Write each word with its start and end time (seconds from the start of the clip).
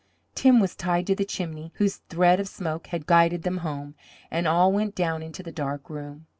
Tim 0.33 0.59
was 0.59 0.75
tied 0.75 1.05
to 1.05 1.15
the 1.15 1.25
chimney, 1.25 1.71
whose 1.75 1.97
thread 1.97 2.39
of 2.39 2.47
smoke 2.47 2.87
had 2.87 3.05
guided 3.05 3.43
them 3.43 3.57
home, 3.57 3.93
and 4.31 4.47
all 4.47 4.71
went 4.73 4.95
down 4.95 5.21
into 5.21 5.43
the 5.43 5.51
dark 5.51 5.91
room. 5.91 6.25